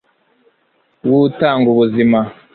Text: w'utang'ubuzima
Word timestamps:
w'utang'ubuzima 1.07 2.19